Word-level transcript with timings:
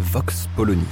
Vox 0.00 0.48
Polony. 0.56 0.82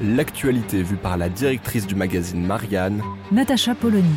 L'actualité 0.00 0.82
vue 0.82 0.96
par 0.96 1.18
la 1.18 1.28
directrice 1.28 1.86
du 1.86 1.94
magazine 1.94 2.44
Marianne, 2.44 3.02
Natacha 3.30 3.74
Polony. 3.74 4.14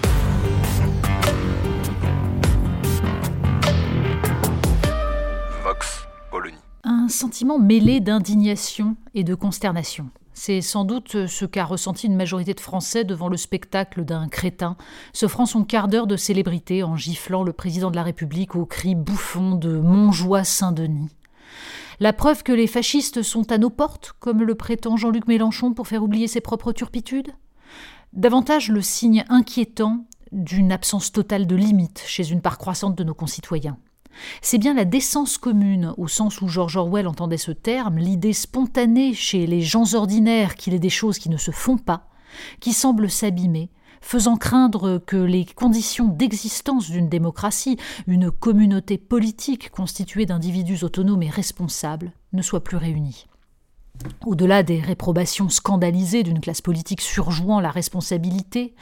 Vox 5.62 6.08
Polony. 6.32 6.56
Un 6.86 7.10
sentiment 7.10 7.60
mêlé 7.60 8.00
d'indignation 8.00 8.96
et 9.14 9.26
de 9.26 9.36
consternation. 9.36 10.10
C'est 10.40 10.62
sans 10.62 10.86
doute 10.86 11.26
ce 11.26 11.46
qu'a 11.46 11.66
ressenti 11.66 12.06
une 12.06 12.16
majorité 12.16 12.54
de 12.54 12.60
Français 12.60 13.04
devant 13.04 13.28
le 13.28 13.38
spectacle 13.38 14.06
d'un 14.06 14.28
crétin 14.28 14.78
s'offrant 15.12 15.48
son 15.48 15.64
quart 15.64 15.88
d'heure 15.88 16.06
de 16.06 16.16
célébrité 16.16 16.84
en 16.84 16.96
giflant 16.96 17.44
le 17.44 17.54
président 17.54 17.90
de 17.90 17.96
la 17.96 18.04
République 18.04 18.56
au 18.56 18.68
cri 18.68 18.94
bouffon 18.94 19.56
de 19.56 19.80
Montjoie-Saint-Denis. 19.80 21.10
La 22.00 22.14
preuve 22.14 22.44
que 22.44 22.52
les 22.52 22.68
fascistes 22.68 23.24
sont 23.24 23.52
à 23.52 23.58
nos 23.58 23.72
portes, 23.72 24.14
comme 24.20 24.44
le 24.44 24.54
prétend 24.54 24.96
Jean-Luc 24.96 25.28
Mélenchon 25.28 25.74
pour 25.74 25.88
faire 25.88 26.04
oublier 26.04 26.28
ses 26.28 26.40
propres 26.40 26.72
turpitudes? 26.72 27.34
Davantage 28.14 28.70
le 28.70 28.84
signe 28.84 29.26
inquiétant 29.30 30.06
d'une 30.32 30.72
absence 30.72 31.12
totale 31.12 31.48
de 31.48 31.56
limites 31.56 32.04
chez 32.06 32.32
une 32.32 32.42
part 32.42 32.60
croissante 32.60 32.96
de 32.96 33.04
nos 33.04 33.16
concitoyens. 33.16 33.80
C'est 34.42 34.58
bien 34.58 34.74
la 34.74 34.86
décence 34.86 35.38
commune, 35.38 35.94
au 35.98 36.08
sens 36.08 36.42
où 36.42 36.48
George 36.48 36.78
Orwell 36.78 37.08
entendait 37.08 37.38
ce 37.38 37.52
terme, 37.52 37.98
l'idée 37.98 38.34
spontanée 38.34 39.14
chez 39.14 39.48
les 39.48 39.62
gens 39.62 39.94
ordinaires 39.94 40.56
qu'il 40.56 40.74
est 40.74 40.80
des 40.80 40.90
choses 40.90 41.20
qui 41.20 41.30
ne 41.30 41.38
se 41.38 41.52
font 41.52 41.78
pas, 41.78 42.10
qui 42.60 42.74
semble 42.74 43.10
s'abîmer, 43.10 43.70
faisant 44.02 44.38
craindre 44.38 45.00
que 45.06 45.18
les 45.18 45.46
conditions 45.46 46.08
d'existence 46.08 46.90
d'une 46.90 47.10
démocratie, 47.10 47.78
une 48.08 48.32
communauté 48.32 48.98
politique 48.98 49.70
constituée 49.70 50.26
d'individus 50.26 50.84
autonomes 50.84 51.24
et 51.24 51.30
responsables, 51.30 52.12
ne 52.34 52.42
soient 52.42 52.64
plus 52.64 52.78
réunies. 52.78 53.28
Au-delà 54.26 54.64
des 54.64 54.80
réprobations 54.80 55.50
scandalisées 55.50 56.24
d'une 56.24 56.40
classe 56.40 56.62
politique 56.62 57.02
surjouant 57.02 57.60
la 57.60 57.72
responsabilité, 57.72 58.76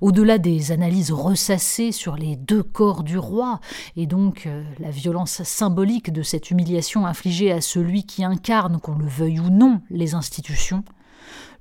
au-delà 0.00 0.38
des 0.38 0.72
analyses 0.72 1.12
ressassées 1.12 1.92
sur 1.92 2.16
les 2.16 2.36
deux 2.36 2.62
corps 2.62 3.02
du 3.02 3.18
roi, 3.18 3.60
et 3.96 4.06
donc 4.06 4.46
euh, 4.46 4.62
la 4.78 4.90
violence 4.90 5.42
symbolique 5.42 6.12
de 6.12 6.22
cette 6.22 6.50
humiliation 6.50 7.06
infligée 7.06 7.52
à 7.52 7.60
celui 7.60 8.04
qui 8.04 8.24
incarne, 8.24 8.80
qu'on 8.80 8.96
le 8.96 9.06
veuille 9.06 9.40
ou 9.40 9.50
non, 9.50 9.80
les 9.90 10.14
institutions, 10.14 10.84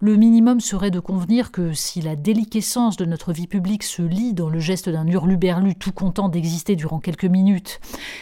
le 0.01 0.15
minimum 0.15 0.61
serait 0.61 0.91
de 0.91 0.99
convenir 0.99 1.51
que 1.51 1.73
si 1.73 2.01
la 2.01 2.15
déliquescence 2.15 2.95
de 2.95 3.05
notre 3.05 3.33
vie 3.33 3.47
publique 3.47 3.83
se 3.83 4.01
lit 4.01 4.33
dans 4.33 4.49
le 4.49 4.59
geste 4.59 4.87
d'un 4.87 5.05
hurluberlu 5.07 5.75
tout 5.75 5.91
content 5.91 6.29
d'exister 6.29 6.77
durant 6.77 6.99
quelques 6.99 7.25
minutes, 7.25 7.81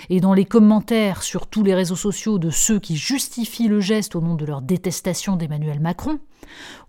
et 0.09 0.19
dans 0.19 0.33
les 0.33 0.45
commentaires 0.45 1.21
sur 1.21 1.45
tous 1.45 1.63
les 1.63 1.75
réseaux 1.75 1.95
sociaux 1.95 2.39
de 2.39 2.49
ceux 2.49 2.79
qui 2.79 2.95
justifient 2.95 3.67
le 3.67 3.79
geste 3.79 4.15
au 4.15 4.21
nom 4.21 4.35
de 4.35 4.45
leur 4.45 4.63
détestation 4.63 5.35
d'Emmanuel 5.35 5.79
Macron, 5.79 6.19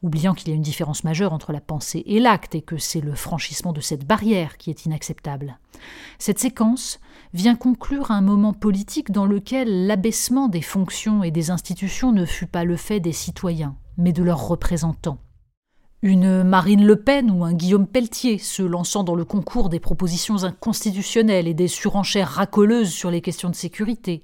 oubliant 0.03 0.34
qu'il 0.34 0.48
y 0.48 0.53
a 0.53 0.54
une 0.54 0.62
différence 0.62 1.04
majeure 1.04 1.32
entre 1.32 1.53
la 1.53 1.60
pensée 1.60 2.03
et 2.06 2.20
l'acte 2.20 2.54
et 2.54 2.62
que 2.62 2.78
c'est 2.78 3.00
le 3.00 3.14
franchissement 3.14 3.72
de 3.72 3.81
cette 3.81 4.06
barrière 4.06 4.56
qui 4.56 4.70
est 4.70 4.87
inacceptable. 4.87 5.58
Cette 6.19 6.38
séquence 6.38 7.00
vient 7.34 7.56
conclure 7.56 8.10
un 8.10 8.22
moment 8.22 8.53
politique 8.53 9.10
dans 9.10 9.26
lequel 9.26 9.87
l'abaissement 9.87 10.48
des 10.48 10.62
fonctions 10.62 11.22
et 11.22 11.31
des 11.31 11.50
institutions 11.50 12.12
ne 12.12 12.25
fut 12.25 12.47
pas 12.47 12.64
le 12.64 12.76
fait 12.76 13.00
des 13.00 13.12
citoyens, 13.12 13.76
mais 13.98 14.12
de 14.12 14.22
leurs 14.22 14.47
représentants. 14.47 15.19
Une 16.00 16.44
Marine 16.44 16.86
Le 16.86 16.94
Pen 16.94 17.28
ou 17.28 17.44
un 17.44 17.53
Guillaume 17.53 17.88
Pelletier 17.88 18.38
se 18.38 18.62
lançant 18.62 19.03
dans 19.03 19.16
le 19.16 19.25
concours 19.25 19.69
des 19.69 19.81
propositions 19.81 20.44
inconstitutionnelles 20.44 21.48
et 21.48 21.54
des 21.54 21.66
surenchères 21.66 22.28
racoleuses 22.28 22.92
sur 22.92 23.10
les 23.10 23.20
questions 23.20 23.50
de 23.50 23.56
sécurité. 23.56 24.22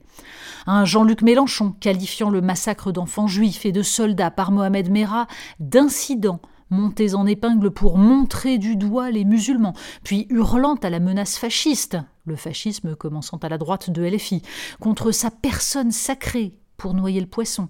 Un 0.69 0.85
Jean-Luc 0.85 1.23
Mélenchon 1.23 1.73
qualifiant 1.73 2.31
le 2.31 2.41
massacre 2.41 2.93
d'enfants 2.93 3.27
juifs 3.27 3.67
et 3.67 3.73
de 3.73 3.83
soldats 3.83 4.31
par 4.31 4.53
Mohamed 4.53 4.89
Merah 4.89 5.27
d'incident 5.59 6.41
montés 6.71 7.15
en 7.15 7.27
épingle 7.27 7.73
pour 7.73 7.99
montrer 7.99 8.59
du 8.59 8.77
doigt 8.77 9.11
les 9.11 9.25
musulmans, 9.25 9.75
puis 10.05 10.27
hurlant 10.31 10.77
à 10.77 10.91
la 10.91 11.01
menace 11.01 11.39
fasciste, 11.39 11.97
le 12.25 12.37
fascisme 12.37 12.95
commençant 12.95 13.39
à 13.39 13.49
la 13.49 13.59
droite 13.59 13.91
de 13.91 14.03
LFI, 14.03 14.43
contre 14.81 15.11
sa 15.11 15.31
personne 15.31 15.91
sacrée 15.91 16.59
pour 16.77 16.95
noyer 16.95 17.21
le 17.21 17.27
poisson. 17.27 17.69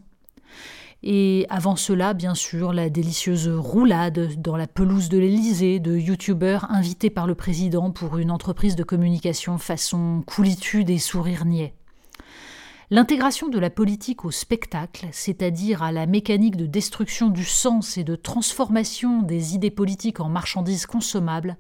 Et 1.07 1.45
avant 1.51 1.77
cela, 1.77 2.15
bien 2.15 2.35
sûr, 2.35 2.73
la 2.73 2.89
délicieuse 2.89 3.51
roulade 3.51 4.41
dans 4.41 4.57
la 4.57 4.67
pelouse 4.67 5.11
de 5.11 5.19
l'Élysée 5.19 5.79
de 5.79 5.95
youtubeurs 5.95 6.65
invités 6.71 7.11
par 7.11 7.27
le 7.27 7.35
président 7.35 7.91
pour 7.91 8.17
une 8.17 8.31
entreprise 8.31 8.75
de 8.75 8.85
communication 8.85 9.59
façon 9.59 10.23
coulitude 10.25 10.89
et 10.89 10.97
sourire 10.97 11.45
niais. 11.45 11.75
L'intégration 12.89 13.49
de 13.51 13.59
la 13.59 13.69
politique 13.69 14.25
au 14.25 14.31
spectacle, 14.31 15.09
c'est-à-dire 15.13 15.83
à 15.83 15.93
la 15.93 16.07
mécanique 16.07 16.57
de 16.57 16.65
destruction 16.65 17.29
du 17.29 17.45
sens 17.45 17.99
et 17.99 18.05
de 18.05 18.17
transformation 18.17 19.21
des 19.21 19.55
idées 19.55 19.71
politiques 19.71 20.21
en 20.21 20.31
marchandises 20.31 20.87
consommables, 20.87 21.59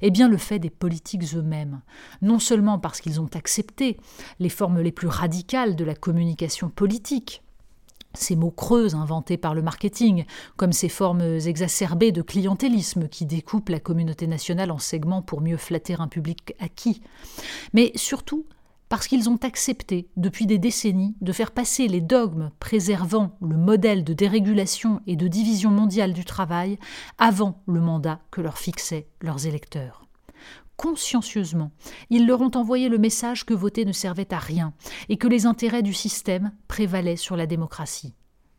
est 0.00 0.10
bien 0.10 0.28
le 0.28 0.38
fait 0.38 0.58
des 0.58 0.70
politiques 0.70 1.34
eux-mêmes, 1.34 1.82
non 2.22 2.38
seulement 2.38 2.78
parce 2.78 3.02
qu'ils 3.02 3.20
ont 3.20 3.28
accepté 3.34 3.98
les 4.38 4.48
formes 4.48 4.80
les 4.80 4.92
plus 4.92 5.08
radicales 5.08 5.76
de 5.76 5.84
la 5.84 5.94
communication 5.94 6.70
politique, 6.70 7.42
ces 8.16 8.36
mots 8.36 8.50
creux 8.50 8.94
inventés 8.94 9.36
par 9.36 9.54
le 9.54 9.62
marketing, 9.62 10.24
comme 10.56 10.72
ces 10.72 10.88
formes 10.88 11.22
exacerbées 11.22 12.12
de 12.12 12.22
clientélisme 12.22 13.08
qui 13.08 13.26
découpent 13.26 13.68
la 13.68 13.80
communauté 13.80 14.26
nationale 14.26 14.70
en 14.70 14.78
segments 14.78 15.22
pour 15.22 15.40
mieux 15.40 15.56
flatter 15.56 15.96
un 15.98 16.08
public 16.08 16.54
acquis, 16.60 17.00
mais 17.72 17.92
surtout 17.94 18.46
parce 18.88 19.08
qu'ils 19.08 19.28
ont 19.28 19.38
accepté 19.42 20.08
depuis 20.16 20.46
des 20.46 20.58
décennies 20.58 21.16
de 21.20 21.32
faire 21.32 21.50
passer 21.50 21.88
les 21.88 22.00
dogmes 22.00 22.50
préservant 22.60 23.36
le 23.40 23.56
modèle 23.56 24.04
de 24.04 24.12
dérégulation 24.12 25.00
et 25.06 25.16
de 25.16 25.28
division 25.28 25.70
mondiale 25.70 26.12
du 26.12 26.24
travail 26.24 26.78
avant 27.18 27.62
le 27.66 27.80
mandat 27.80 28.20
que 28.30 28.40
leur 28.40 28.58
fixaient 28.58 29.08
leurs 29.20 29.46
électeurs 29.46 30.05
consciencieusement. 30.76 31.70
Ils 32.10 32.26
leur 32.26 32.40
ont 32.40 32.50
envoyé 32.54 32.88
le 32.88 32.98
message 32.98 33.44
que 33.44 33.54
voter 33.54 33.84
ne 33.84 33.92
servait 33.92 34.32
à 34.32 34.38
rien 34.38 34.72
et 35.08 35.16
que 35.16 35.28
les 35.28 35.46
intérêts 35.46 35.82
du 35.82 35.94
système 35.94 36.52
prévalaient 36.68 37.16
sur 37.16 37.36
la 37.36 37.46
démocratie. 37.46 38.14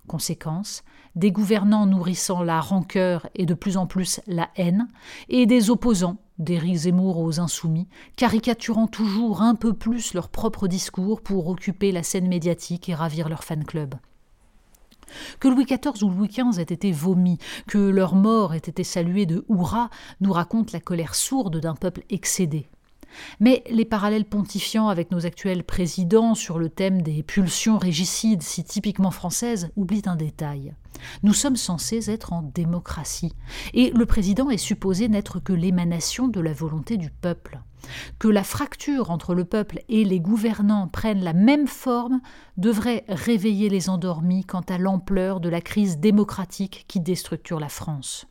Conséquence, 0.07 0.83
des 1.15 1.31
gouvernants 1.31 1.85
nourrissant 1.85 2.41
la 2.41 2.61
rancœur 2.61 3.27
et 3.35 3.45
de 3.45 3.53
plus 3.53 3.75
en 3.75 3.87
plus 3.87 4.21
la 4.25 4.49
haine, 4.55 4.87
et 5.27 5.45
des 5.45 5.69
opposants, 5.69 6.17
d'Éric 6.39 6.75
Zemmour 6.75 7.17
aux 7.17 7.39
insoumis, 7.39 7.87
caricaturant 8.15 8.87
toujours 8.87 9.41
un 9.41 9.55
peu 9.55 9.73
plus 9.73 10.13
leur 10.13 10.29
propre 10.29 10.67
discours 10.67 11.21
pour 11.21 11.47
occuper 11.47 11.91
la 11.91 12.03
scène 12.03 12.27
médiatique 12.27 12.87
et 12.87 12.95
ravir 12.95 13.27
leur 13.27 13.43
fan 13.43 13.65
club. 13.65 13.95
Que 15.39 15.47
Louis 15.47 15.65
XIV 15.65 16.03
ou 16.03 16.09
Louis 16.09 16.29
XV 16.29 16.59
aient 16.59 16.63
été 16.63 16.91
vomis, 16.91 17.37
que 17.67 17.77
leur 17.77 18.15
mort 18.15 18.53
ait 18.53 18.57
été 18.57 18.83
saluée 18.83 19.25
de 19.25 19.45
hurrahs, 19.49 19.89
nous 20.21 20.31
raconte 20.31 20.71
la 20.71 20.79
colère 20.79 21.15
sourde 21.15 21.59
d'un 21.59 21.75
peuple 21.75 22.03
excédé. 22.09 22.69
Mais 23.39 23.63
les 23.69 23.85
parallèles 23.85 24.25
pontifiants 24.25 24.89
avec 24.89 25.11
nos 25.11 25.25
actuels 25.25 25.63
présidents 25.63 26.35
sur 26.35 26.59
le 26.59 26.69
thème 26.69 27.01
des 27.01 27.23
pulsions 27.23 27.77
régicides 27.77 28.41
si 28.41 28.63
typiquement 28.63 29.11
françaises 29.11 29.69
oublient 29.75 30.03
un 30.05 30.15
détail. 30.15 30.73
Nous 31.23 31.33
sommes 31.33 31.55
censés 31.55 32.09
être 32.09 32.33
en 32.33 32.41
démocratie, 32.41 33.33
et 33.73 33.91
le 33.91 34.05
président 34.05 34.49
est 34.49 34.57
supposé 34.57 35.07
n'être 35.09 35.39
que 35.39 35.53
l'émanation 35.53 36.27
de 36.27 36.41
la 36.41 36.53
volonté 36.53 36.97
du 36.97 37.11
peuple. 37.11 37.59
Que 38.19 38.27
la 38.27 38.43
fracture 38.43 39.11
entre 39.11 39.33
le 39.33 39.45
peuple 39.45 39.81
et 39.87 40.03
les 40.03 40.19
gouvernants 40.19 40.87
prenne 40.87 41.23
la 41.23 41.33
même 41.33 41.67
forme 41.67 42.19
devrait 42.57 43.05
réveiller 43.07 43.69
les 43.69 43.89
endormis 43.89 44.43
quant 44.43 44.61
à 44.61 44.77
l'ampleur 44.77 45.39
de 45.39 45.49
la 45.49 45.61
crise 45.61 45.99
démocratique 45.99 46.85
qui 46.87 46.99
déstructure 46.99 47.59
la 47.59 47.69
France. 47.69 48.27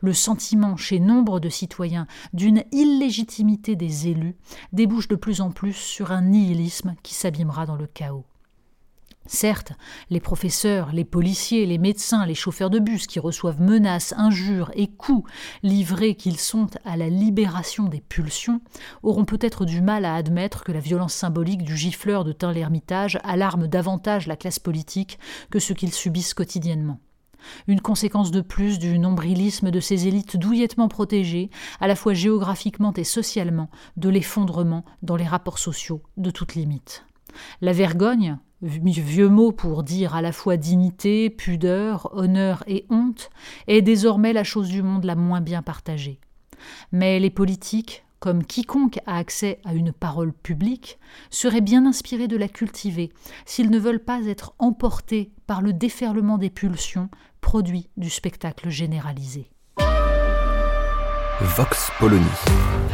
Le 0.00 0.12
sentiment 0.12 0.76
chez 0.76 1.00
nombre 1.00 1.40
de 1.40 1.48
citoyens 1.48 2.06
d'une 2.32 2.64
illégitimité 2.72 3.76
des 3.76 4.08
élus 4.08 4.36
débouche 4.72 5.08
de 5.08 5.16
plus 5.16 5.40
en 5.40 5.50
plus 5.50 5.74
sur 5.74 6.12
un 6.12 6.22
nihilisme 6.22 6.94
qui 7.02 7.14
s'abîmera 7.14 7.66
dans 7.66 7.76
le 7.76 7.86
chaos. 7.86 8.24
Certes, 9.26 9.72
les 10.10 10.18
professeurs, 10.18 10.90
les 10.92 11.04
policiers, 11.04 11.64
les 11.64 11.78
médecins, 11.78 12.26
les 12.26 12.34
chauffeurs 12.34 12.70
de 12.70 12.80
bus 12.80 13.06
qui 13.06 13.20
reçoivent 13.20 13.60
menaces, 13.60 14.14
injures 14.16 14.72
et 14.74 14.88
coups 14.88 15.30
livrés 15.62 16.16
qu'ils 16.16 16.40
sont 16.40 16.66
à 16.84 16.96
la 16.96 17.08
libération 17.08 17.84
des 17.84 18.00
pulsions 18.00 18.60
auront 19.04 19.24
peut-être 19.24 19.64
du 19.64 19.80
mal 19.80 20.04
à 20.04 20.16
admettre 20.16 20.64
que 20.64 20.72
la 20.72 20.80
violence 20.80 21.14
symbolique 21.14 21.62
du 21.62 21.76
gifleur 21.76 22.24
de 22.24 22.32
Tain-l'Hermitage 22.32 23.20
alarme 23.22 23.68
davantage 23.68 24.26
la 24.26 24.36
classe 24.36 24.58
politique 24.58 25.20
que 25.50 25.60
ce 25.60 25.72
qu'ils 25.72 25.92
subissent 25.92 26.34
quotidiennement. 26.34 26.98
Une 27.66 27.80
conséquence 27.80 28.30
de 28.30 28.40
plus 28.40 28.78
du 28.78 28.98
nombrilisme 28.98 29.70
de 29.70 29.80
ces 29.80 30.06
élites 30.08 30.36
douillettement 30.36 30.88
protégées, 30.88 31.50
à 31.80 31.86
la 31.86 31.96
fois 31.96 32.14
géographiquement 32.14 32.92
et 32.94 33.04
socialement, 33.04 33.70
de 33.96 34.08
l'effondrement 34.08 34.84
dans 35.02 35.16
les 35.16 35.26
rapports 35.26 35.58
sociaux 35.58 36.02
de 36.16 36.30
toute 36.30 36.54
limite. 36.54 37.04
La 37.60 37.72
vergogne, 37.72 38.38
vieux 38.60 39.28
mot 39.28 39.52
pour 39.52 39.82
dire 39.82 40.14
à 40.14 40.22
la 40.22 40.32
fois 40.32 40.56
dignité, 40.56 41.30
pudeur, 41.30 42.10
honneur 42.12 42.62
et 42.66 42.86
honte, 42.90 43.30
est 43.66 43.82
désormais 43.82 44.32
la 44.32 44.44
chose 44.44 44.68
du 44.68 44.82
monde 44.82 45.04
la 45.04 45.16
moins 45.16 45.40
bien 45.40 45.62
partagée. 45.62 46.20
Mais 46.92 47.18
les 47.18 47.30
politiques, 47.30 48.04
comme 48.22 48.44
quiconque 48.44 49.00
a 49.06 49.16
accès 49.16 49.58
à 49.64 49.74
une 49.74 49.90
parole 49.90 50.32
publique, 50.32 51.00
seraient 51.28 51.60
bien 51.60 51.84
inspirés 51.86 52.28
de 52.28 52.36
la 52.36 52.46
cultiver, 52.46 53.10
s'ils 53.46 53.68
ne 53.68 53.80
veulent 53.80 54.04
pas 54.04 54.20
être 54.26 54.54
emportés 54.60 55.32
par 55.48 55.60
le 55.60 55.72
déferlement 55.72 56.38
des 56.38 56.48
pulsions, 56.48 57.08
produit 57.40 57.88
du 57.96 58.08
spectacle 58.08 58.70
généralisé. 58.70 59.50
Vox 61.40 61.90
Polony. 61.98 62.24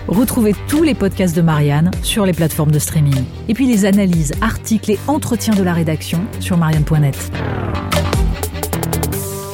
Retrouvez 0.07 0.55
tous 0.67 0.83
les 0.83 0.95
podcasts 0.95 1.37
de 1.37 1.43
Marianne 1.43 1.91
sur 2.03 2.25
les 2.25 2.33
plateformes 2.33 2.73
de 2.73 2.79
streaming. 2.79 3.23
Et 3.49 3.55
puis 3.55 3.67
les 3.67 3.85
analyses, 3.85 4.33
articles 4.41 4.93
et 4.93 4.99
entretiens 5.09 5.55
de 5.55 5.63
la 5.63 5.75
rédaction 5.75 6.25
sur 6.41 6.57
marianne.net. 6.57 7.31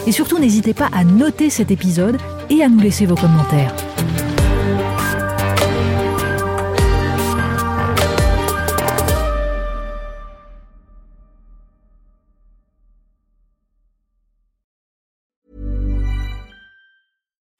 Et 0.06 0.12
surtout, 0.12 0.38
n'hésitez 0.38 0.72
pas 0.72 0.88
à 0.92 1.02
noter 1.02 1.50
cet 1.50 1.72
épisode 1.72 2.18
et 2.48 2.62
à 2.62 2.68
nous 2.68 2.78
laisser 2.78 3.06
vos 3.06 3.16
commentaires. 3.16 3.74